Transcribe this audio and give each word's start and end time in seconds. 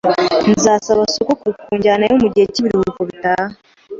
Nzasaba 0.51 1.01
sogokuru 1.13 1.53
kunjyanayo 1.65 2.15
mugihe 2.21 2.45
cyibiruhuko 2.53 2.99
bitaha. 3.09 3.53